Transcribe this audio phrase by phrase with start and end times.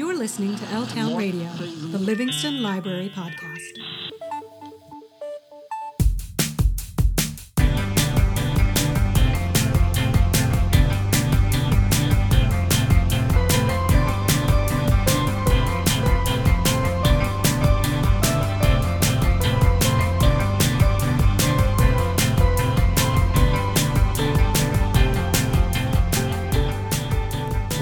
[0.00, 4.29] You're listening to L Town Radio, the Livingston Library Podcast.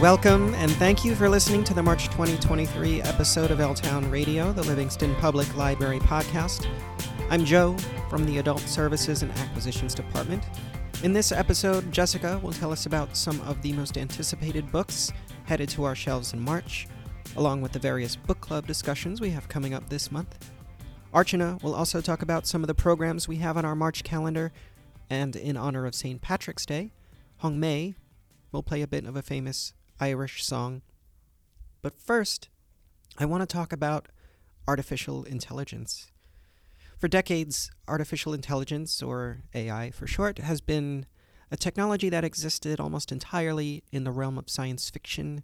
[0.08, 4.54] Welcome and thank you for listening to the March 2023 episode of L Town Radio,
[4.54, 6.66] the Livingston Public Library podcast.
[7.28, 7.76] I'm Joe
[8.08, 10.42] from the Adult Services and Acquisitions Department.
[11.02, 15.12] In this episode, Jessica will tell us about some of the most anticipated books
[15.44, 16.88] headed to our shelves in March,
[17.36, 20.50] along with the various book club discussions we have coming up this month.
[21.12, 24.52] Archana will also talk about some of the programs we have on our March calendar,
[25.10, 26.22] and in honor of St.
[26.22, 26.92] Patrick's Day,
[27.40, 27.94] Hong Mei
[28.52, 30.82] will play a bit of a famous Irish song.
[31.82, 32.48] But first,
[33.18, 34.08] I want to talk about
[34.66, 36.10] artificial intelligence.
[36.98, 41.06] For decades, artificial intelligence, or AI for short, has been
[41.50, 45.42] a technology that existed almost entirely in the realm of science fiction,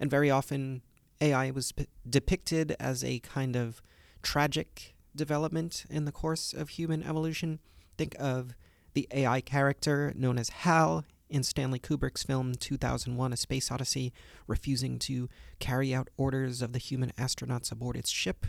[0.00, 0.82] and very often
[1.20, 3.82] AI was p- depicted as a kind of
[4.22, 7.60] tragic development in the course of human evolution.
[7.96, 8.54] Think of
[8.94, 14.12] the AI character known as Hal in Stanley Kubrick's film 2001 A Space Odyssey,
[14.46, 18.46] refusing to carry out orders of the human astronauts aboard its ship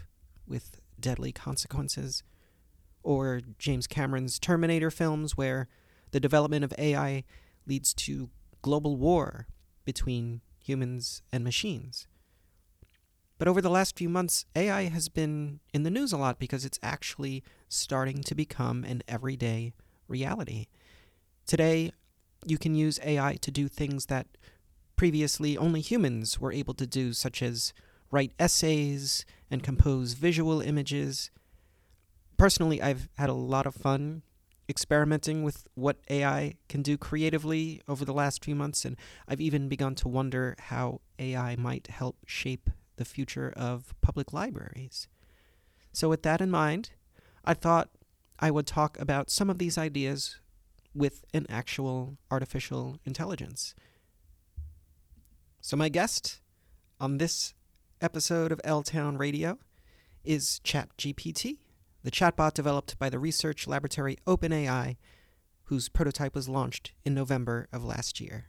[0.48, 2.24] with deadly consequences.
[3.04, 5.68] Or James Cameron's Terminator films, where
[6.12, 7.24] the development of AI
[7.66, 8.30] leads to
[8.62, 9.48] global war
[9.86, 12.08] between humans and machines.
[13.38, 16.66] But over the last few months, AI has been in the news a lot because
[16.66, 19.74] it's actually starting to become an everyday
[20.08, 20.68] reality.
[21.46, 21.92] Today,
[22.46, 24.28] you can use AI to do things that
[24.96, 27.74] previously only humans were able to do, such as
[28.12, 31.30] write essays and compose visual images.
[32.38, 34.24] Personally, I've had a lot of fun
[34.70, 38.98] experimenting with what AI can do creatively over the last few months, and
[39.28, 45.08] I've even begun to wonder how AI might help shape the future of public libraries.
[45.94, 46.92] So, with that in mind,
[47.46, 47.90] I thought
[48.40, 50.40] I would talk about some of these ideas
[50.94, 53.76] with an actual artificial intelligence.
[55.62, 56.42] So, my guest
[57.00, 57.54] on this
[58.02, 59.58] episode of L Town Radio
[60.24, 61.60] is ChatGPT,
[62.04, 64.98] the chatbot developed by the research laboratory OpenAI,
[65.64, 68.46] whose prototype was launched in November of last year.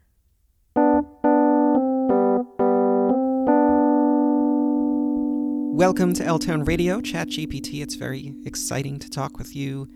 [5.79, 7.83] Welcome to L Town Radio, ChatGPT.
[7.83, 9.89] It's very exciting to talk with you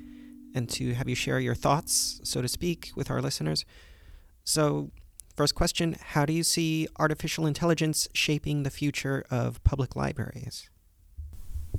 [0.54, 3.64] and to have you share your thoughts, so to speak, with our listeners.
[4.44, 4.90] So,
[5.36, 10.68] first question How do you see artificial intelligence shaping the future of public libraries?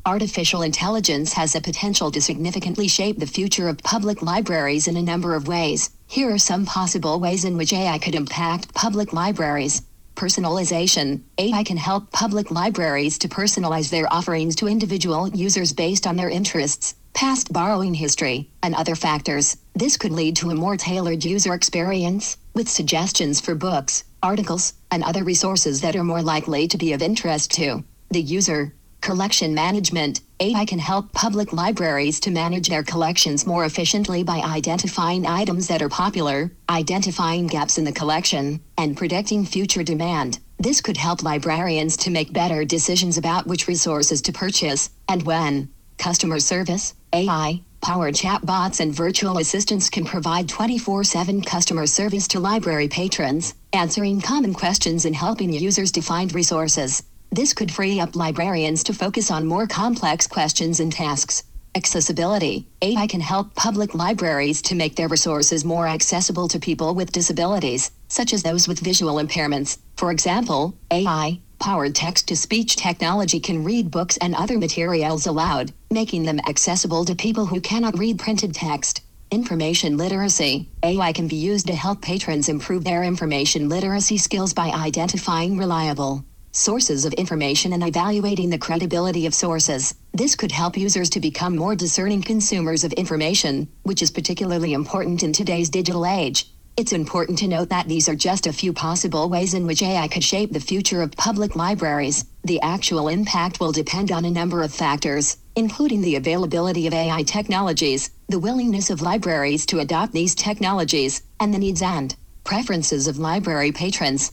[0.06, 5.02] Artificial intelligence has the potential to significantly shape the future of public libraries in a
[5.02, 5.92] number of ways.
[6.08, 9.82] Here are some possible ways in which AI could impact public libraries.
[10.16, 16.18] Personalization AI can help public libraries to personalize their offerings to individual users based on
[16.18, 19.58] their interests, past borrowing history, and other factors.
[19.76, 25.04] This could lead to a more tailored user experience, with suggestions for books, articles, and
[25.04, 28.74] other resources that are more likely to be of interest to the user.
[29.02, 35.26] Collection management AI can help public libraries to manage their collections more efficiently by identifying
[35.26, 40.40] items that are popular, identifying gaps in the collection, and predicting future demand.
[40.58, 45.70] This could help librarians to make better decisions about which resources to purchase and when.
[45.98, 52.40] Customer service AI powered chatbots and virtual assistants can provide 24 7 customer service to
[52.40, 57.04] library patrons, answering common questions and helping users to find resources.
[57.32, 61.44] This could free up librarians to focus on more complex questions and tasks.
[61.76, 67.12] Accessibility AI can help public libraries to make their resources more accessible to people with
[67.12, 69.78] disabilities, such as those with visual impairments.
[69.98, 75.72] For example, AI powered text to speech technology can read books and other materials aloud,
[75.94, 79.02] making them accessible to people who cannot read printed text.
[79.32, 84.70] Information literacy AI can be used to help patrons improve their information literacy skills by
[84.70, 89.96] identifying reliable sources of information and evaluating the credibility of sources.
[90.14, 95.24] This could help users to become more discerning consumers of information, which is particularly important
[95.24, 96.52] in today's digital age.
[96.78, 100.08] It's important to note that these are just a few possible ways in which AI
[100.08, 102.26] could shape the future of public libraries.
[102.44, 107.24] The actual impact will depend on a number of factors, including the availability of AI
[107.24, 113.18] technologies, the willingness of libraries to adopt these technologies, and the needs and preferences of
[113.18, 114.32] library patrons.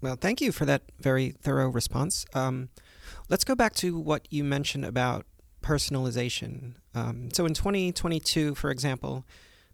[0.00, 2.24] Well, thank you for that very thorough response.
[2.34, 2.68] Um,
[3.28, 5.26] let's go back to what you mentioned about
[5.62, 6.74] personalization.
[6.94, 9.24] Um, so in 2022, for example,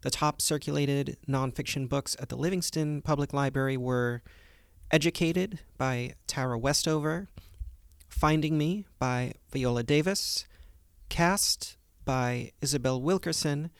[0.01, 4.21] the top circulated nonfiction books at the Livingston Public Library were
[4.91, 7.27] Educated by Tara Westover,
[8.15, 10.45] Finding Me by Viola Davis,
[11.09, 11.75] Caste
[12.05, 13.71] by Isabel Wilkerson,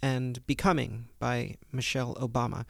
[0.00, 2.66] and Becoming by Michelle Obama.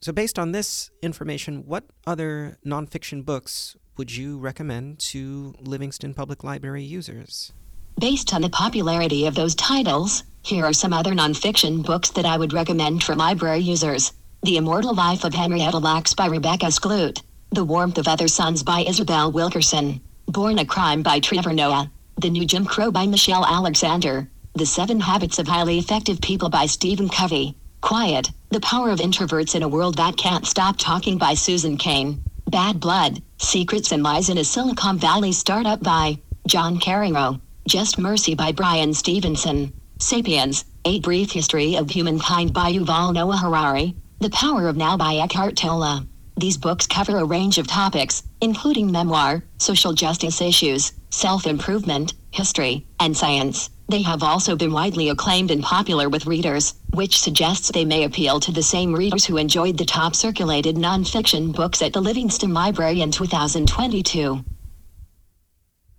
[0.00, 6.42] So, based on this information, what other nonfiction books would you recommend to Livingston Public
[6.42, 7.52] Library users?
[8.00, 12.38] Based on the popularity of those titles, here are some other nonfiction books that I
[12.38, 17.20] would recommend for library users The Immortal Life of Henrietta Lacks by Rebecca Skloot,
[17.50, 22.30] The Warmth of Other Suns by Isabel Wilkerson, Born a Crime by Trevor Noah, The
[22.30, 27.08] New Jim Crow by Michelle Alexander, The Seven Habits of Highly Effective People by Stephen
[27.08, 31.76] Covey, Quiet, The Power of Introverts in a World That Can't Stop Talking by Susan
[31.76, 36.16] Cain, Bad Blood, Secrets and Lies in a Silicon Valley Startup by
[36.46, 43.12] John Carreyrou, Just Mercy by Bryan Stevenson, Sapiens, A Brief History of Humankind by Yuval
[43.12, 46.06] Noah Harari, The Power of Now by Eckhart Tolle.
[46.40, 52.86] These books cover a range of topics, including memoir, social justice issues, self improvement, history,
[52.98, 53.68] and science.
[53.90, 58.40] They have also been widely acclaimed and popular with readers, which suggests they may appeal
[58.40, 63.02] to the same readers who enjoyed the top circulated nonfiction books at the Livingston Library
[63.02, 64.42] in 2022.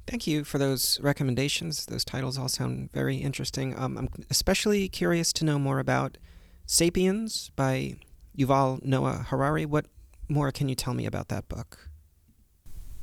[0.07, 1.85] Thank you for those recommendations.
[1.85, 3.77] Those titles all sound very interesting.
[3.77, 6.17] Um, I'm especially curious to know more about
[6.65, 7.97] Sapiens by
[8.35, 9.67] Yuval Noah Harari.
[9.67, 9.85] What
[10.31, 11.77] more can you tell me about that book?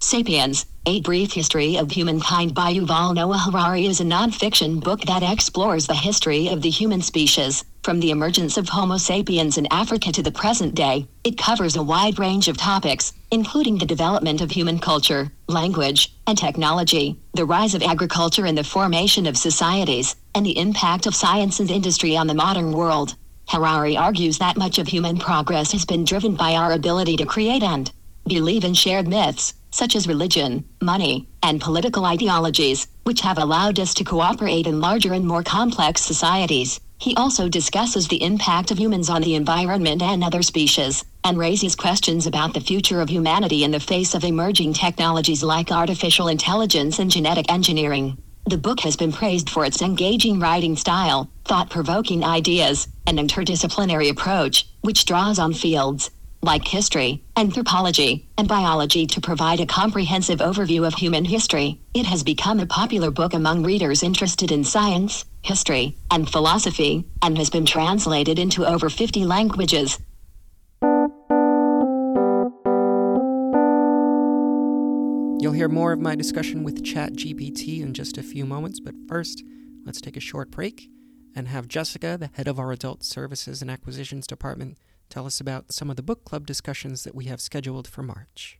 [0.00, 5.24] Sapiens, A Brief History of Humankind by Yuval Noah Harari is a nonfiction book that
[5.24, 10.12] explores the history of the human species, from the emergence of Homo sapiens in Africa
[10.12, 11.08] to the present day.
[11.24, 16.38] It covers a wide range of topics, including the development of human culture, language, and
[16.38, 21.58] technology, the rise of agriculture and the formation of societies, and the impact of science
[21.58, 23.16] and industry on the modern world.
[23.48, 27.62] Harari argues that much of human progress has been driven by our ability to create
[27.62, 27.90] and
[28.26, 33.94] believe in shared myths, such as religion, money, and political ideologies, which have allowed us
[33.94, 36.78] to cooperate in larger and more complex societies.
[36.98, 41.74] He also discusses the impact of humans on the environment and other species, and raises
[41.74, 46.98] questions about the future of humanity in the face of emerging technologies like artificial intelligence
[46.98, 48.18] and genetic engineering.
[48.48, 54.08] The book has been praised for its engaging writing style, thought provoking ideas, and interdisciplinary
[54.10, 56.10] approach, which draws on fields
[56.40, 61.78] like history, anthropology, and biology to provide a comprehensive overview of human history.
[61.92, 67.36] It has become a popular book among readers interested in science, history, and philosophy, and
[67.36, 69.98] has been translated into over 50 languages.
[75.40, 79.44] You'll hear more of my discussion with ChatGPT in just a few moments, but first,
[79.84, 80.90] let's take a short break
[81.36, 85.70] and have Jessica, the head of our Adult Services and Acquisitions Department, tell us about
[85.72, 88.58] some of the book club discussions that we have scheduled for March.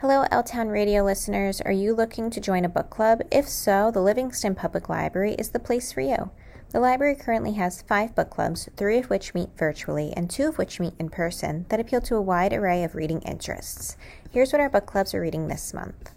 [0.00, 1.60] Hello, L Town Radio listeners.
[1.60, 3.20] Are you looking to join a book club?
[3.30, 6.32] If so, the Livingston Public Library is the place for you.
[6.70, 10.58] The library currently has five book clubs, three of which meet virtually and two of
[10.58, 13.96] which meet in person, that appeal to a wide array of reading interests.
[14.30, 16.10] Here's what our book clubs are reading this month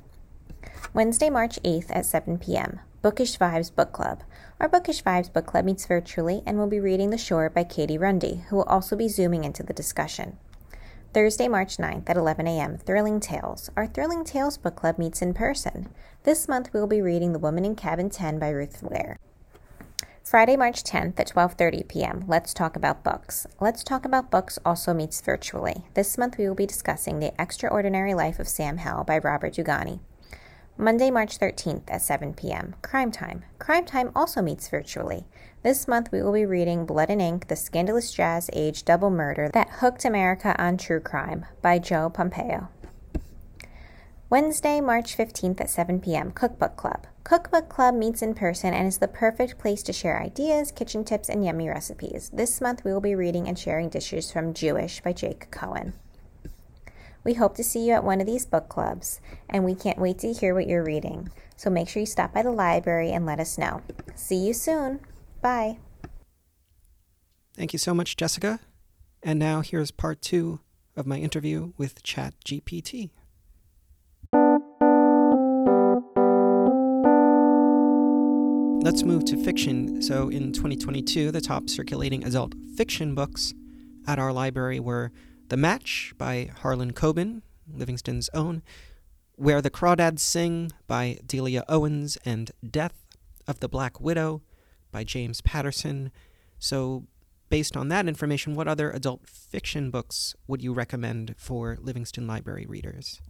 [0.93, 2.81] Wednesday, March 8th at 7 p.m.
[3.01, 4.23] Bookish Vibes Book Club.
[4.59, 7.97] Our Bookish Vibes Book Club meets virtually and will be reading The Shore by Katie
[7.97, 10.37] Runde, who will also be zooming into the discussion.
[11.13, 13.69] Thursday, March 9th at 11 a.m., Thrilling Tales.
[13.77, 15.87] Our Thrilling Tales book club meets in person.
[16.23, 19.17] This month we will be reading The Woman in Cabin 10 by Ruth Ware.
[20.23, 22.23] Friday, March 10th at 12:30 p.m.
[22.27, 23.47] Let's talk about books.
[23.59, 25.85] Let's talk about books also meets virtually.
[25.95, 29.99] This month we will be discussing The Extraordinary Life of Sam Howell by Robert Dugoni.
[30.77, 32.75] Monday, March 13th at 7 p.m.
[32.81, 33.43] Crime Time.
[33.59, 35.25] Crime Time also meets virtually.
[35.63, 39.49] This month we will be reading Blood and Ink, The Scandalous Jazz Age Double Murder
[39.53, 42.69] That Hooked America on True Crime by Joe Pompeo.
[44.29, 46.31] Wednesday, March 15th at 7 p.m.
[46.31, 47.05] Cookbook Club.
[47.23, 51.29] Cookbook Club meets in person and is the perfect place to share ideas, kitchen tips,
[51.29, 52.31] and yummy recipes.
[52.33, 55.93] This month we will be reading and sharing dishes from Jewish by Jake Cohen.
[57.23, 60.17] We hope to see you at one of these book clubs, and we can't wait
[60.19, 61.29] to hear what you're reading.
[61.55, 63.81] So make sure you stop by the library and let us know.
[64.15, 64.99] See you soon.
[65.41, 65.77] Bye.
[67.53, 68.59] Thank you so much, Jessica.
[69.21, 70.61] And now here's part two
[70.95, 73.11] of my interview with ChatGPT.
[78.83, 80.01] Let's move to fiction.
[80.01, 83.53] So, in 2022, the top circulating adult fiction books
[84.07, 85.11] at our library were
[85.49, 88.63] The Match by Harlan Coben, Livingston's own,
[89.35, 93.05] Where the Crawdads Sing by Delia Owens, and Death
[93.47, 94.41] of the Black Widow
[94.91, 96.11] by James Patterson.
[96.57, 97.05] So,
[97.49, 102.65] based on that information, what other adult fiction books would you recommend for Livingston Library
[102.67, 103.21] readers?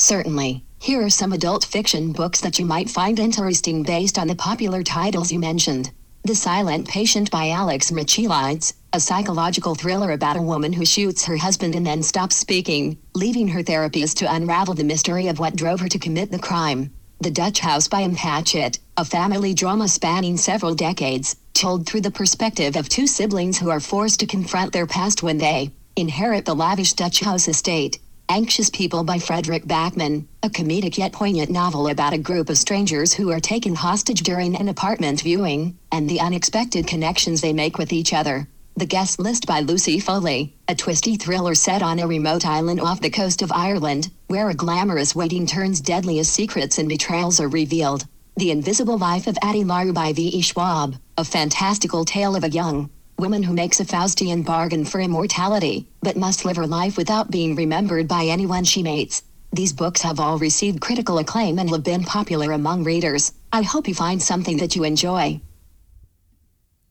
[0.00, 0.64] Certainly.
[0.80, 4.84] Here are some adult fiction books that you might find interesting based on the popular
[4.84, 5.90] titles you mentioned.
[6.22, 11.36] The Silent Patient by Alex Michaelides, a psychological thriller about a woman who shoots her
[11.36, 15.80] husband and then stops speaking, leaving her therapist to unravel the mystery of what drove
[15.80, 16.92] her to commit the crime.
[17.20, 22.12] The Dutch House by Ann Patchett, a family drama spanning several decades, told through the
[22.12, 26.54] perspective of two siblings who are forced to confront their past when they inherit the
[26.54, 27.98] lavish Dutch house estate.
[28.30, 33.14] Anxious People by Fredrik Backman, a comedic yet poignant novel about a group of strangers
[33.14, 37.90] who are taken hostage during an apartment viewing, and the unexpected connections they make with
[37.90, 38.46] each other.
[38.76, 43.00] The Guest List by Lucy Foley, a twisty thriller set on a remote island off
[43.00, 47.48] the coast of Ireland, where a glamorous wedding turns deadly as secrets and betrayals are
[47.48, 48.06] revealed.
[48.36, 50.42] The Invisible Life of Addie LaRue by V.E.
[50.42, 55.88] Schwab, a fantastical tale of a young, woman who makes a Faustian bargain for immortality,
[56.02, 59.22] but must live her life without being remembered by anyone she mates.
[59.52, 63.32] These books have all received critical acclaim and have been popular among readers.
[63.52, 65.40] I hope you find something that you enjoy.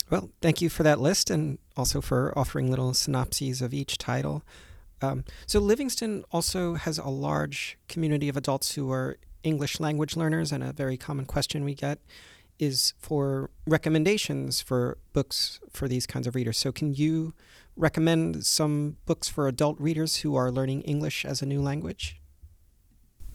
[0.09, 4.43] Well, thank you for that list and also for offering little synopses of each title.
[5.01, 10.51] Um, so, Livingston also has a large community of adults who are English language learners,
[10.51, 11.99] and a very common question we get
[12.59, 16.57] is for recommendations for books for these kinds of readers.
[16.57, 17.33] So, can you
[17.75, 22.19] recommend some books for adult readers who are learning English as a new language?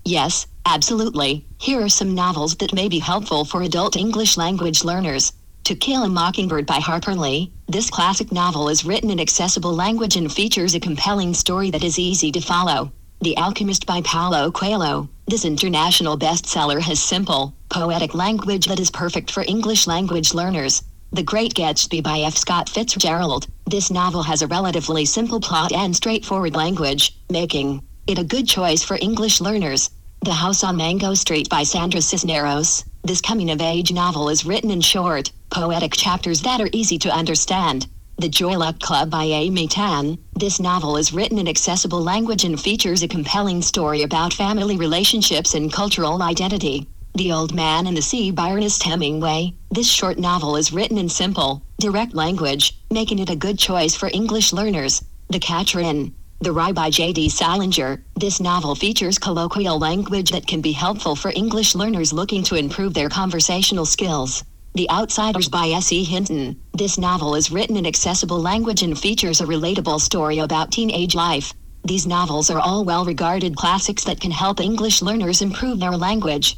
[0.04, 1.46] Yes, absolutely.
[1.60, 5.32] Here are some novels that may be helpful for adult English language learners.
[5.64, 7.52] To Kill a Mockingbird by Harper Lee.
[7.68, 12.00] This classic novel is written in accessible language and features a compelling story that is
[12.00, 12.92] easy to follow.
[13.22, 15.08] The Alchemist by Paulo Coelho.
[15.28, 20.82] This international bestseller has simple, poetic language that is perfect for English language learners.
[21.12, 22.36] The Great Gatsby by F.
[22.36, 23.46] Scott Fitzgerald.
[23.64, 28.82] This novel has a relatively simple plot and straightforward language, making it a good choice
[28.82, 29.90] for English learners.
[30.22, 32.82] The House on Mango Street by Sandra Cisneros.
[33.04, 37.14] This coming of age novel is written in short, poetic chapters that are easy to
[37.14, 37.86] understand.
[38.19, 40.19] The Joy Luck Club by Amy Tan.
[40.35, 45.54] This novel is written in accessible language and features a compelling story about family relationships
[45.54, 46.87] and cultural identity.
[47.14, 49.54] The Old Man and the Sea by Ernest Hemingway.
[49.71, 54.11] This short novel is written in simple, direct language, making it a good choice for
[54.12, 55.02] English learners.
[55.31, 57.31] The Catcher in the Rye by J.D.
[57.31, 58.04] Salinger.
[58.16, 62.95] This novel features colloquial language that can be helpful for English learners looking to improve
[62.95, 64.45] their conversational skills.
[64.74, 66.02] The Outsiders by S.E.
[66.02, 66.58] Hinton.
[66.72, 71.52] This novel is written in accessible language and features a relatable story about teenage life.
[71.84, 76.56] These novels are all well regarded classics that can help English learners improve their language.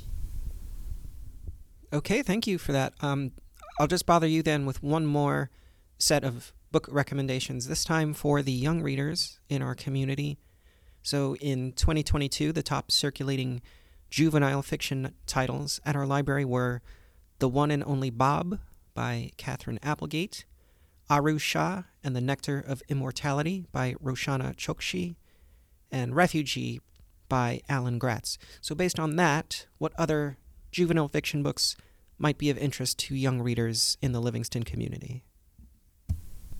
[1.92, 2.92] Okay, thank you for that.
[3.00, 3.32] Um,
[3.80, 5.50] I'll just bother you then with one more
[5.98, 10.38] set of book recommendations, this time for the young readers in our community.
[11.02, 13.60] So in 2022, the top circulating
[14.08, 16.80] juvenile fiction titles at our library were
[17.38, 18.58] the One and Only Bob
[18.94, 20.44] by Katherine Applegate,
[21.10, 25.16] Aru Shah and the Nectar of Immortality by Roshani Chokshi,
[25.90, 26.80] and Refugee
[27.28, 28.38] by Alan Gratz.
[28.60, 30.38] So, based on that, what other
[30.70, 31.76] juvenile fiction books
[32.18, 35.24] might be of interest to young readers in the Livingston community?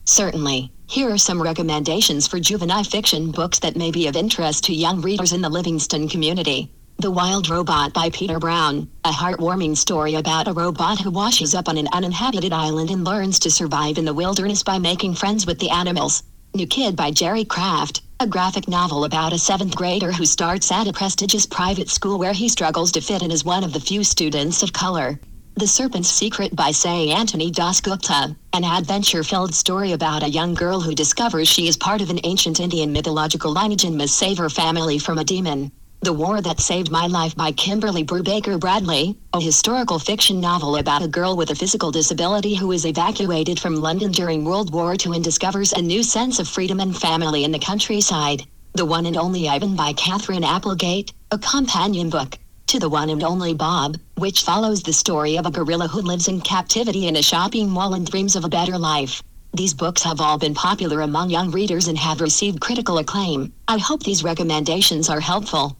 [0.04, 0.70] Certainly.
[0.86, 5.00] Here are some recommendations for juvenile fiction books that may be of interest to young
[5.00, 6.70] readers in the Livingston community.
[7.04, 11.68] The Wild Robot by Peter Brown, a heartwarming story about a robot who washes up
[11.68, 15.58] on an uninhabited island and learns to survive in the wilderness by making friends with
[15.58, 16.22] the animals.
[16.54, 20.88] New Kid by Jerry Craft, a graphic novel about a seventh grader who starts at
[20.88, 24.02] a prestigious private school where he struggles to fit in as one of the few
[24.02, 25.20] students of color.
[25.56, 30.94] The Serpent's Secret by Sayantani DasGupta, an adventure filled story about a young girl who
[30.94, 34.98] discovers she is part of an ancient Indian mythological lineage and must save her family
[34.98, 35.70] from a demon.
[36.00, 41.02] The War That Saved My Life by Kimberly Brubaker Bradley, a historical fiction novel about
[41.02, 45.14] a girl with a physical disability who is evacuated from London during World War II
[45.14, 48.42] and discovers a new sense of freedom and family in the countryside.
[48.74, 53.22] The One and Only Ivan by Katherine Applegate, a companion book to The One and
[53.22, 57.22] Only Bob, which follows the story of a gorilla who lives in captivity in a
[57.22, 59.22] shopping mall and dreams of a better life.
[59.54, 63.54] These books have all been popular among young readers and have received critical acclaim.
[63.68, 65.78] I hope these recommendations are helpful.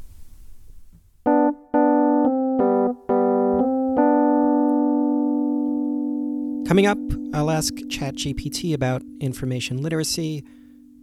[6.74, 6.98] Coming up,
[7.32, 10.42] I'll ask ChatGPT about information literacy,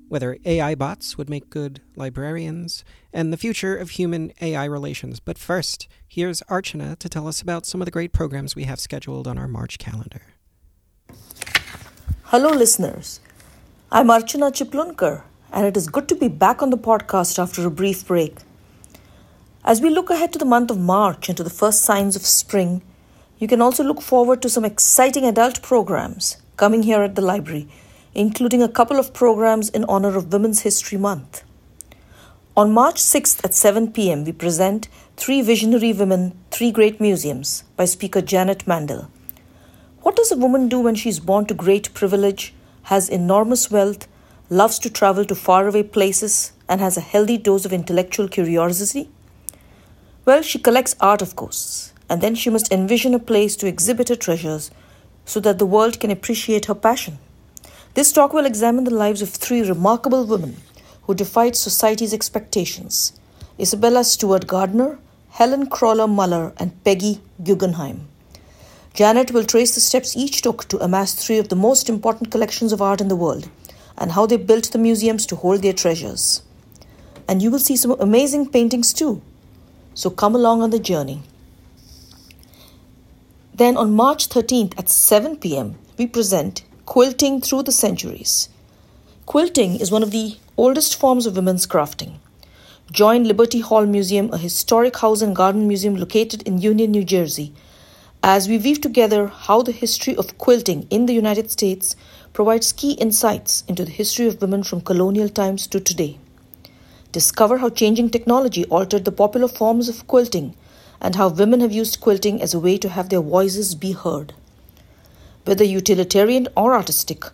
[0.09, 5.21] whether AI bots would make good librarians, and the future of human AI relations.
[5.21, 8.81] But first, here's Archana to tell us about some of the great programs we have
[8.81, 10.23] scheduled on our March calendar.
[12.23, 13.21] Hello, listeners.
[13.93, 15.21] I'm Archana Chiplunkar,
[15.53, 18.39] and it is good to be back on the podcast after a brief break.
[19.63, 22.25] As we look ahead to the month of March and to the first signs of
[22.25, 22.81] spring,
[23.41, 27.67] you can also look forward to some exciting adult programs coming here at the library,
[28.13, 31.43] including a couple of programs in honor of Women's History Month.
[32.55, 37.86] On March 6th at 7 pm, we present Three Visionary Women, Three Great Museums by
[37.86, 39.10] speaker Janet Mandel.
[40.01, 44.07] What does a woman do when she is born to great privilege, has enormous wealth,
[44.51, 49.10] loves to travel to faraway places, and has a healthy dose of intellectual curiosity?
[50.25, 54.10] Well, she collects art, of course, and then she must envision a place to exhibit
[54.10, 54.70] her treasures
[55.24, 57.18] so that the world can appreciate her passion.
[57.94, 60.58] This talk will examine the lives of three remarkable women
[61.03, 63.13] who defied society's expectations
[63.58, 65.00] Isabella Stewart Gardner,
[65.30, 68.10] Helene Kröller-Müller, and Peggy Guggenheim.
[68.94, 72.74] Janet will trace the steps each took to amass three of the most important collections
[72.74, 73.50] of art in the world
[73.98, 76.44] and how they built the museums to hold their treasures.
[77.30, 79.22] And you will see some amazing paintings too.
[79.94, 81.22] So come along on the journey.
[83.62, 88.50] Then on March 13th at 7 pm, we present Quilting Through the Centuries.
[89.27, 92.13] Quilting is one of the oldest forms of women's crafting.
[92.91, 97.53] Join Liberty Hall Museum, a historic house and garden museum located in Union, New Jersey
[98.24, 101.96] as we weave together how the history of quilting in the United States
[102.34, 106.18] provides key insights into the history of women from colonial times to today.
[107.12, 110.56] Discover how changing technology altered the popular forms of quilting
[111.01, 114.34] and how women have used quilting as a way to have their voices be heard.
[115.46, 117.25] Whether utilitarian or artistic,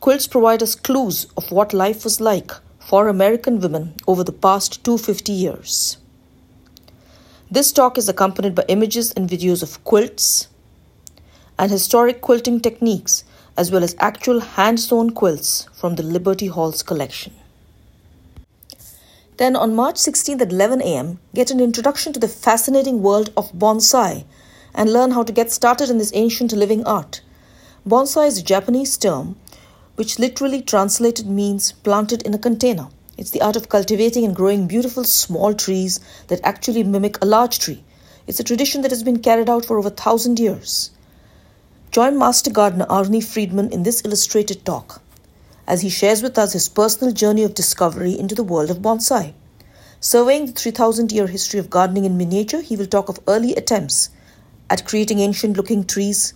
[0.00, 4.84] quilts provide us clues of what life was like for American women over the past
[4.84, 5.98] 250 years.
[7.50, 10.48] This talk is accompanied by images and videos of quilts
[11.58, 13.24] and historic quilting techniques,
[13.56, 17.32] as well as actual hand sewn quilts from the Liberty Hall's collection.
[19.38, 23.52] Then on March 16th at 11 am, get an introduction to the fascinating world of
[23.52, 24.24] bonsai
[24.74, 27.20] and learn how to get started in this ancient living art.
[27.86, 29.36] Bonsai is a Japanese term
[29.94, 32.88] which literally translated means planted in a container.
[33.16, 37.60] It's the art of cultivating and growing beautiful small trees that actually mimic a large
[37.60, 37.84] tree.
[38.26, 40.90] It's a tradition that has been carried out for over a thousand years.
[41.92, 45.00] Join Master Gardener Arnie Friedman in this illustrated talk
[45.68, 49.34] as he shares with us his personal journey of discovery into the world of bonsai.
[50.00, 54.08] Surveying the 3000 year history of gardening in miniature, he will talk of early attempts
[54.70, 56.32] at creating ancient looking trees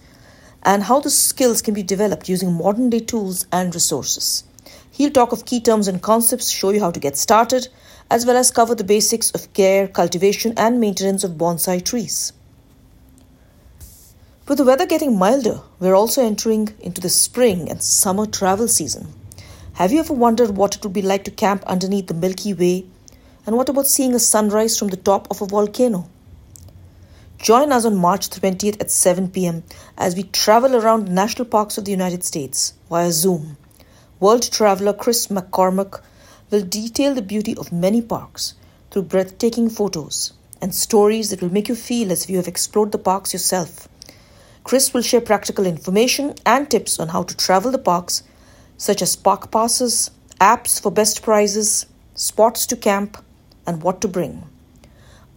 [0.62, 4.44] and how the skills can be developed using modern day tools and resources.
[4.90, 7.68] He'll talk of key terms and concepts, show you how to get started,
[8.10, 12.34] as well as cover the basics of care, cultivation, and maintenance of bonsai trees.
[14.46, 19.14] With the weather getting milder, we're also entering into the spring and summer travel season.
[19.74, 22.84] Have you ever wondered what it would be like to camp underneath the Milky Way?
[23.46, 26.10] And what about seeing a sunrise from the top of a volcano?
[27.38, 29.64] Join us on March 20th at 7 pm
[29.96, 33.56] as we travel around national parks of the United States via Zoom.
[34.20, 36.02] World traveler Chris McCormack
[36.50, 38.54] will detail the beauty of many parks
[38.90, 42.92] through breathtaking photos and stories that will make you feel as if you have explored
[42.92, 43.88] the parks yourself.
[44.64, 48.22] Chris will share practical information and tips on how to travel the parks,
[48.86, 53.10] such as park passes, apps for best prices, spots to camp,
[53.66, 54.34] and what to bring.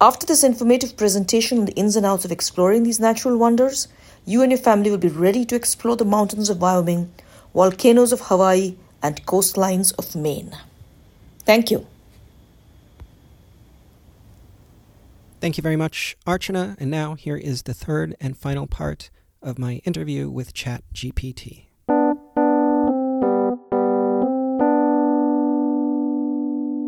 [0.02, 3.88] After this informative presentation on the ins and outs of exploring these natural wonders,
[4.26, 7.12] you and your family will be ready to explore the mountains of Wyoming
[7.56, 10.52] volcanoes of Hawaii, and coastlines of Maine.
[11.46, 11.88] Thank you.
[15.40, 16.76] Thank you very much, Archana.
[16.80, 21.65] And now here is the third and final part of my interview with ChatGPT.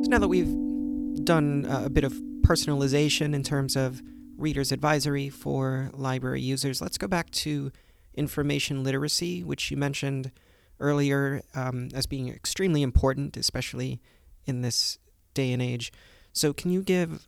[0.09, 0.55] Now that we've
[1.25, 4.01] done a bit of personalization in terms of
[4.37, 7.71] reader's advisory for library users, let's go back to
[8.13, 10.31] information literacy, which you mentioned
[10.79, 13.99] earlier um, as being extremely important, especially
[14.45, 14.97] in this
[15.33, 15.91] day and age.
[16.31, 17.27] So, can you give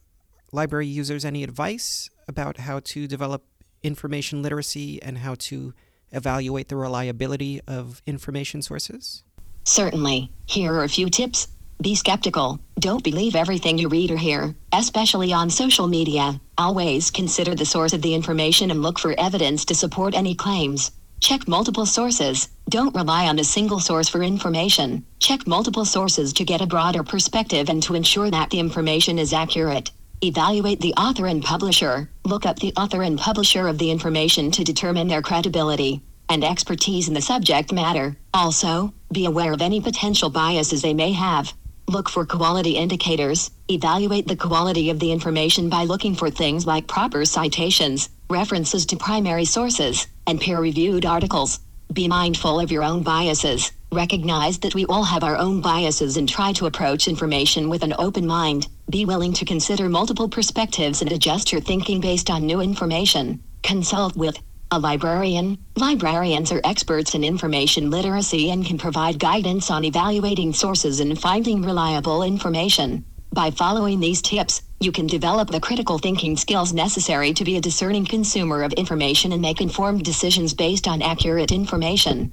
[0.52, 3.44] library users any advice about how to develop
[3.84, 5.74] information literacy and how to
[6.12, 9.24] evaluate the reliability of information sources?
[9.66, 10.32] Certainly.
[10.46, 11.48] Here are a few tips.
[11.82, 12.60] Be skeptical.
[12.78, 16.42] Don't believe everything you read or hear, especially on social media.
[16.58, 20.92] Always consider the source of the information and look for evidence to support any claims.
[21.22, 22.50] Check multiple sources.
[22.68, 25.06] Don't rely on a single source for information.
[25.20, 29.32] Check multiple sources to get a broader perspective and to ensure that the information is
[29.32, 29.92] accurate.
[30.22, 32.10] Evaluate the author and publisher.
[32.26, 37.08] Look up the author and publisher of the information to determine their credibility and expertise
[37.08, 38.16] in the subject matter.
[38.34, 41.54] Also, be aware of any potential biases they may have.
[41.90, 43.50] Look for quality indicators.
[43.68, 48.96] Evaluate the quality of the information by looking for things like proper citations, references to
[48.96, 51.60] primary sources, and peer reviewed articles.
[51.92, 53.72] Be mindful of your own biases.
[53.92, 57.96] Recognize that we all have our own biases and try to approach information with an
[57.98, 58.68] open mind.
[58.92, 63.42] Be willing to consider multiple perspectives and adjust your thinking based on new information.
[63.64, 64.38] Consult with
[64.72, 65.58] a librarian.
[65.76, 71.62] Librarians are experts in information literacy and can provide guidance on evaluating sources and finding
[71.62, 73.06] reliable information.
[73.32, 77.62] By following these tips, you can develop the critical thinking skills necessary to be a
[77.62, 82.32] discerning consumer of information and make informed decisions based on accurate information.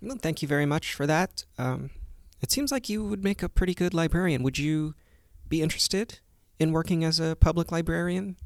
[0.00, 1.44] Well, thank you very much for that.
[1.58, 1.90] Um,
[2.40, 4.42] it seems like you would make a pretty good librarian.
[4.42, 4.94] Would you
[5.48, 6.18] be interested
[6.58, 8.36] in working as a public librarian?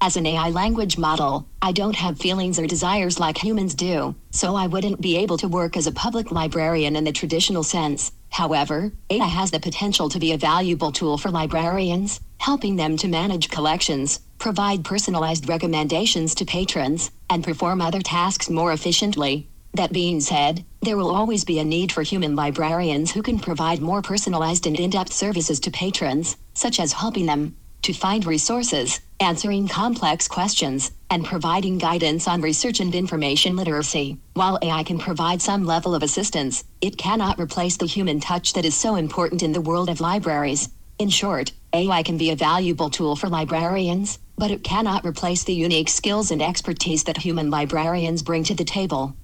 [0.00, 4.54] As an AI language model, I don't have feelings or desires like humans do, so
[4.54, 8.12] I wouldn't be able to work as a public librarian in the traditional sense.
[8.28, 13.08] However, AI has the potential to be a valuable tool for librarians, helping them to
[13.08, 19.48] manage collections, provide personalized recommendations to patrons, and perform other tasks more efficiently.
[19.72, 23.80] That being said, there will always be a need for human librarians who can provide
[23.80, 27.56] more personalized and in depth services to patrons, such as helping them
[27.86, 34.18] to find resources, answering complex questions, and providing guidance on research and information literacy.
[34.34, 38.64] While AI can provide some level of assistance, it cannot replace the human touch that
[38.64, 40.68] is so important in the world of libraries.
[40.98, 45.54] In short, AI can be a valuable tool for librarians, but it cannot replace the
[45.54, 49.14] unique skills and expertise that human librarians bring to the table.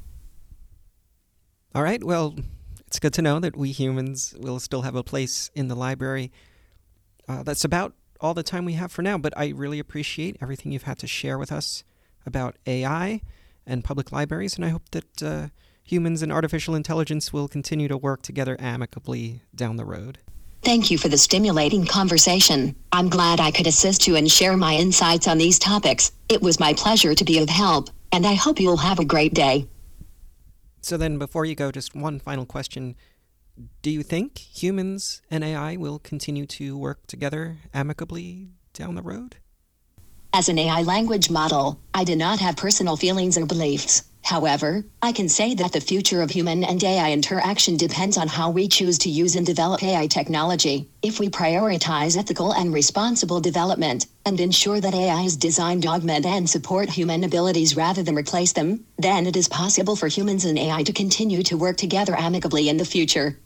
[1.74, 2.36] All right, well,
[2.86, 6.30] it's good to know that we humans will still have a place in the library.
[7.26, 10.72] Uh, that's about all the time we have for now, but I really appreciate everything
[10.72, 11.84] you've had to share with us
[12.24, 13.20] about AI
[13.66, 15.48] and public libraries, and I hope that uh,
[15.82, 20.18] humans and artificial intelligence will continue to work together amicably down the road.
[20.62, 22.76] Thank you for the stimulating conversation.
[22.92, 26.12] I'm glad I could assist you and share my insights on these topics.
[26.28, 29.34] It was my pleasure to be of help, and I hope you'll have a great
[29.34, 29.66] day.
[30.80, 32.94] So then, before you go, just one final question.
[33.82, 39.36] Do you think humans and AI will continue to work together amicably down the road?
[40.34, 44.04] As an AI language model, I do not have personal feelings or beliefs.
[44.22, 48.48] However, I can say that the future of human and AI interaction depends on how
[48.48, 50.88] we choose to use and develop AI technology.
[51.02, 56.24] If we prioritize ethical and responsible development, and ensure that AI is designed to augment
[56.24, 60.58] and support human abilities rather than replace them, then it is possible for humans and
[60.58, 63.36] AI to continue to work together amicably in the future.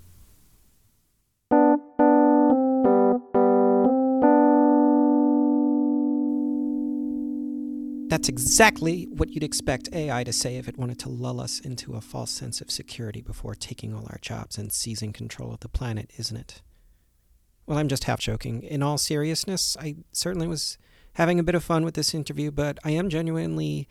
[8.16, 11.96] That's exactly what you'd expect AI to say if it wanted to lull us into
[11.96, 15.68] a false sense of security before taking all our jobs and seizing control of the
[15.68, 16.62] planet, isn't it?
[17.66, 18.62] Well, I'm just half joking.
[18.62, 20.78] In all seriousness, I certainly was
[21.16, 23.86] having a bit of fun with this interview, but I am genuinely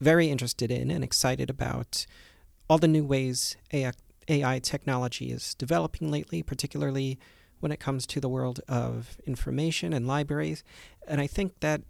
[0.00, 2.04] very interested in and excited about
[2.68, 7.16] all the new ways AI, technology is developing lately, particularly
[7.60, 10.64] when it comes to the world of information and libraries.
[11.06, 11.82] And I think that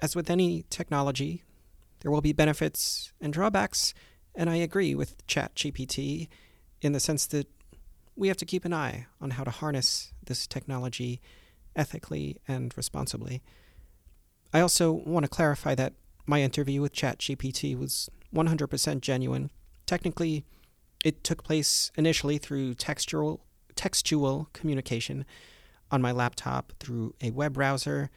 [0.00, 1.42] as with any technology,
[2.00, 3.94] there will be benefits and drawbacks,
[4.34, 6.28] and I agree with ChatGPT
[6.80, 7.48] in the sense that
[8.16, 11.20] we have to keep an eye on how to harness this technology
[11.76, 13.42] ethically and responsibly.
[14.52, 15.94] I also want to clarify that
[16.26, 19.50] my interview with ChatGPT was 100% genuine.
[19.86, 20.44] Technically,
[21.04, 25.24] it took place initially through textual textual communication
[25.90, 28.10] on my laptop through a web browser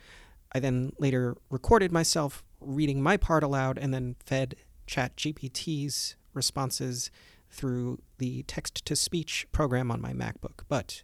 [0.55, 4.55] I then later recorded myself reading my part aloud and then fed
[4.87, 7.11] ChatGPT's responses
[7.49, 10.63] through the text to speech program on my MacBook.
[10.69, 11.03] But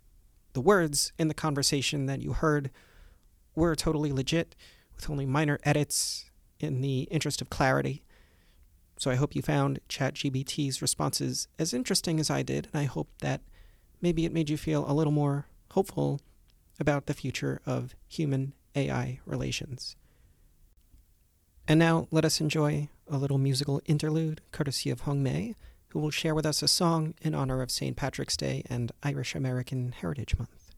[0.54, 2.72] the words in the conversation that you heard
[3.54, 4.56] were totally legit,
[4.96, 8.04] with only minor edits in the interest of clarity.
[8.98, 13.10] So I hope you found ChatGPT's responses as interesting as I did, and I hope
[13.20, 13.42] that
[14.00, 16.22] maybe it made you feel a little more hopeful
[16.80, 19.96] about the future of human AI relations.
[21.68, 25.56] And now let us enjoy a little musical interlude courtesy of Hong Mei,
[25.90, 27.96] who will share with us a song in honor of St.
[27.96, 30.72] Patrick's Day and Irish American Heritage Month.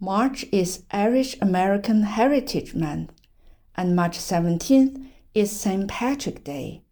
[0.00, 3.12] March is Irish American Heritage Month,
[3.76, 5.04] and March 17th
[5.34, 5.88] is St.
[5.88, 6.82] Patrick's Day.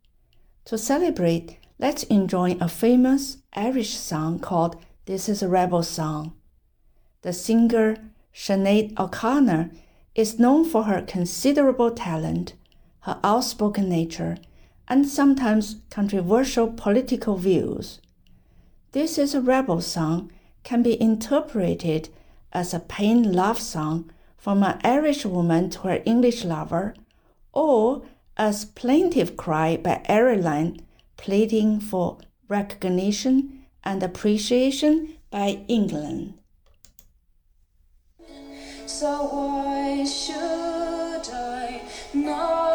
[0.64, 6.34] To celebrate, let's enjoy a famous Irish song called This is a Rebel Song.
[7.22, 7.96] The singer
[8.36, 9.70] Sinead O'Connor
[10.14, 12.52] is known for her considerable talent,
[13.00, 14.36] her outspoken nature,
[14.86, 17.98] and sometimes controversial political views.
[18.92, 20.30] This is a rebel song
[20.64, 22.10] can be interpreted
[22.52, 26.94] as a pain love song from an Irish woman to her English lover,
[27.54, 28.02] or
[28.36, 30.82] as plaintive cry by Ireland
[31.16, 32.18] pleading for
[32.48, 36.34] recognition and appreciation by England.
[38.86, 41.82] So why should I
[42.14, 42.65] not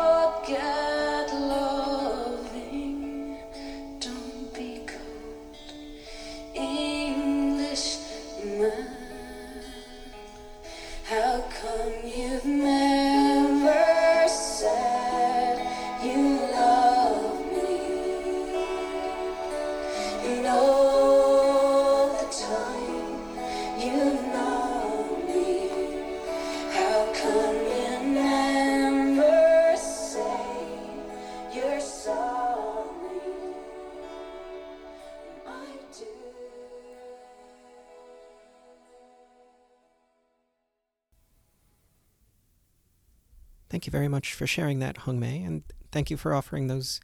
[43.71, 46.99] Thank you very much for sharing that, Hong Mei, and thank you for offering those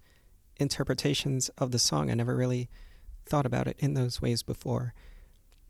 [0.58, 2.12] interpretations of the song.
[2.12, 2.68] I never really
[3.26, 4.94] thought about it in those ways before.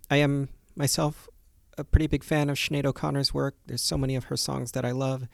[0.10, 1.30] I am myself
[1.78, 3.56] a pretty big fan of Sinead O'Connor's work.
[3.68, 5.28] There's so many of her songs that I love.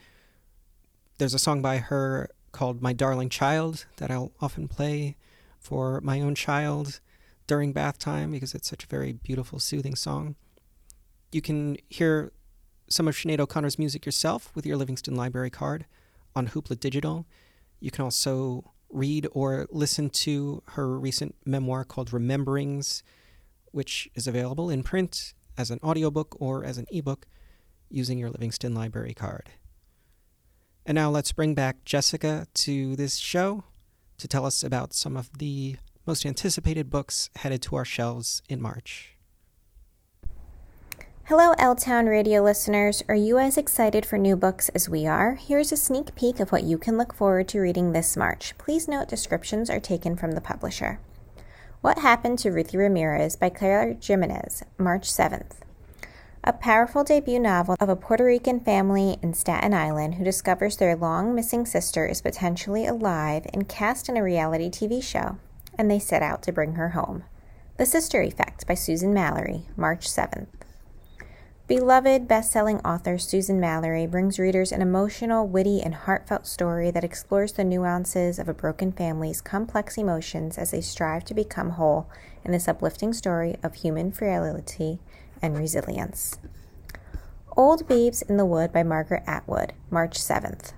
[1.16, 5.16] There's a song by her called My Darling Child that I'll often play
[5.58, 7.00] for my own child
[7.46, 10.34] during bath time because it's such a very beautiful, soothing song.
[11.32, 12.32] You can hear
[12.88, 15.86] some of Sinead O'Connor's music yourself with your Livingston Library card
[16.34, 17.26] on Hoopla Digital.
[17.80, 23.02] You can also read or listen to her recent memoir called Rememberings,
[23.72, 27.26] which is available in print as an audiobook or as an ebook
[27.88, 29.50] using your Livingston Library card.
[30.86, 33.64] And now let's bring back Jessica to this show
[34.18, 38.60] to tell us about some of the most anticipated books headed to our shelves in
[38.60, 39.13] March.
[41.28, 43.02] Hello, L Town radio listeners.
[43.08, 45.36] Are you as excited for new books as we are?
[45.36, 48.52] Here's a sneak peek of what you can look forward to reading this March.
[48.58, 51.00] Please note descriptions are taken from the publisher.
[51.80, 55.60] What Happened to Ruthie Ramirez by Claire Jimenez, March 7th.
[56.44, 60.94] A powerful debut novel of a Puerto Rican family in Staten Island who discovers their
[60.94, 65.38] long missing sister is potentially alive and cast in a reality TV show,
[65.78, 67.24] and they set out to bring her home.
[67.78, 70.48] The Sister Effect by Susan Mallery, March 7th.
[71.66, 77.52] Beloved best-selling author Susan Mallery brings readers an emotional, witty, and heartfelt story that explores
[77.52, 82.06] the nuances of a broken family's complex emotions as they strive to become whole
[82.44, 84.98] in this uplifting story of human frailty
[85.40, 86.38] and resilience.
[87.56, 90.74] Old Babes in the Wood by Margaret Atwood, March 7th.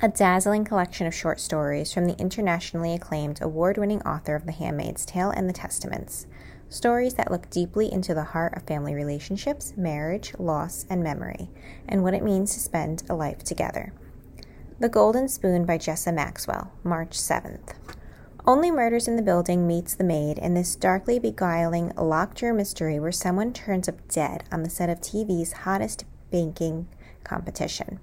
[0.00, 4.52] A dazzling collection of short stories from the internationally acclaimed award winning author of The
[4.52, 6.28] Handmaid's Tale and The Testaments.
[6.70, 11.50] Stories that look deeply into the heart of family relationships, marriage, loss, and memory,
[11.88, 13.92] and what it means to spend a life together.
[14.78, 17.74] The Golden Spoon by Jessa Maxwell, March 7th.
[18.46, 23.00] Only Murders in the Building meets The Maid in this darkly beguiling locked door mystery
[23.00, 26.86] where someone turns up dead on the set of TV's hottest banking
[27.24, 27.98] competition.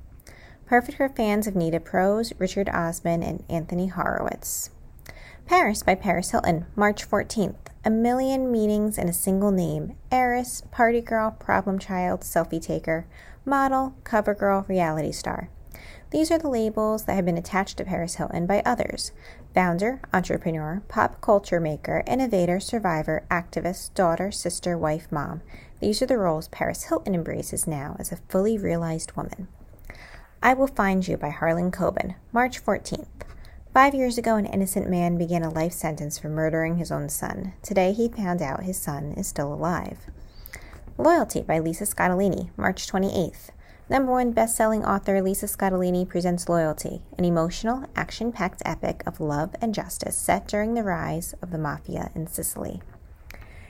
[0.66, 4.72] Perfect for fans of Nita Prose, Richard Osman, and Anthony Horowitz.
[5.48, 7.56] Paris by Paris Hilton, March 14th.
[7.86, 13.08] A million meanings in a single name heiress, party girl, problem child, selfie taker,
[13.46, 15.50] model, cover girl, reality star.
[16.12, 19.14] These are the labels that have been attached to Paris Hilton by others
[19.54, 25.42] founder, entrepreneur, pop culture maker, innovator, survivor, activist, daughter, sister, wife, mom.
[25.80, 29.48] These are the roles Paris Hilton embraces now as a fully realized woman.
[30.44, 33.08] I Will Find You by Harlan Coben, March 14th.
[33.78, 37.54] Five years ago, an innocent man began a life sentence for murdering his own son.
[37.62, 40.00] Today, he found out his son is still alive.
[40.98, 43.52] Loyalty by Lisa Scottoline, March 28th.
[43.88, 49.76] Number one best-selling author Lisa Scottoline presents Loyalty, an emotional, action-packed epic of love and
[49.76, 52.82] justice set during the rise of the mafia in Sicily.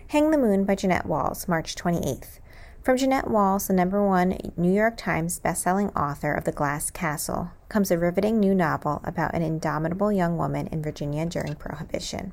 [0.08, 2.40] Hang the Moon by Jeanette Walls, March 28th.
[2.88, 7.52] From Jeanette Walls, the number one New York Times bestselling author of The Glass Castle,
[7.68, 12.32] comes a riveting new novel about an indomitable young woman in Virginia during Prohibition.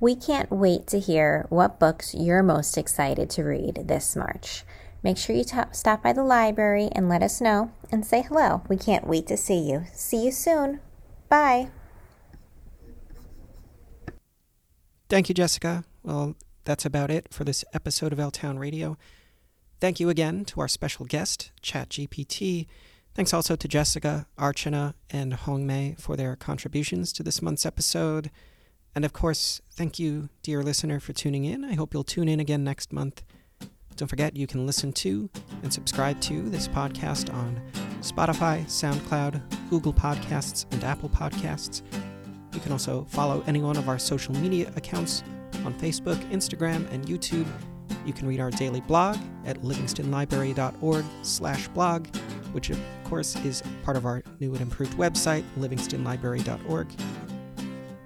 [0.00, 4.64] We can't wait to hear what books you're most excited to read this March.
[5.04, 8.62] Make sure you t- stop by the library and let us know and say hello.
[8.68, 9.84] We can't wait to see you.
[9.92, 10.80] See you soon.
[11.28, 11.68] Bye.
[15.08, 15.84] Thank you, Jessica.
[16.02, 18.98] Well, that's about it for this episode of L Town Radio.
[19.78, 22.66] Thank you again to our special guest, ChatGPT.
[23.14, 28.30] Thanks also to Jessica, Archana, and Hong Mei for their contributions to this month's episode.
[28.94, 31.62] And of course, thank you, dear listener, for tuning in.
[31.62, 33.22] I hope you'll tune in again next month.
[33.96, 35.28] Don't forget, you can listen to
[35.62, 37.60] and subscribe to this podcast on
[38.00, 41.82] Spotify, SoundCloud, Google Podcasts, and Apple Podcasts.
[42.54, 45.22] You can also follow any one of our social media accounts
[45.66, 47.46] on Facebook, Instagram, and YouTube.
[48.06, 52.06] You can read our daily blog at livingstonlibrary.org slash blog,
[52.52, 56.86] which of course is part of our new and improved website, livingstonlibrary.org.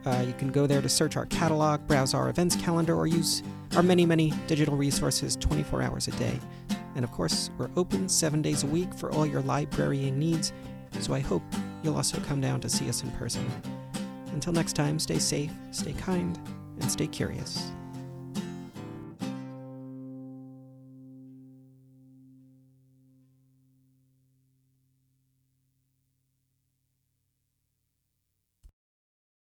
[0.06, 3.42] Uh, you can go there to search our catalog, browse our events calendar, or use
[3.76, 6.40] our many, many digital resources 24 hours a day.
[6.96, 10.54] And of course, we're open seven days a week for all your librarying needs,
[11.00, 11.42] so I hope
[11.82, 13.46] you'll also come down to see us in person.
[14.32, 16.38] Until next time, stay safe, stay kind,
[16.80, 17.70] and stay curious.